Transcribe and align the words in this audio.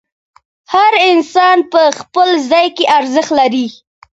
هر 0.73 0.93
انسان 1.11 1.57
په 1.71 1.81
خپل 1.99 2.29
ځای 2.51 2.67
کې 2.75 2.85
ارزښت 2.97 3.31
لري. 3.39 3.65